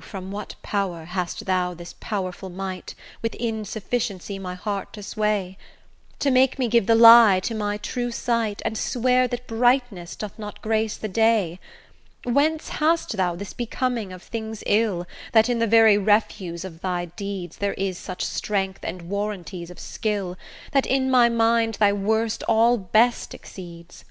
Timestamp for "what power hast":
0.30-1.46